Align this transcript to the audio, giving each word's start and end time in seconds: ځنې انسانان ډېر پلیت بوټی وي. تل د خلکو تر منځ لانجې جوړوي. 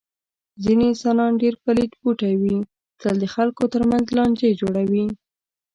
ځنې 0.63 0.85
انسانان 0.91 1.31
ډېر 1.41 1.55
پلیت 1.63 1.91
بوټی 2.01 2.33
وي. 2.41 2.57
تل 3.01 3.15
د 3.19 3.25
خلکو 3.35 3.63
تر 3.73 3.81
منځ 3.89 4.05
لانجې 4.17 4.49
جوړوي. 4.61 5.05